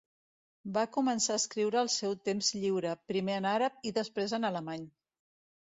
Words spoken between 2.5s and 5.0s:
lliure, primer en àrab i després en alemany.